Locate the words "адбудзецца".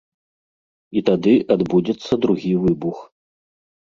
1.57-2.13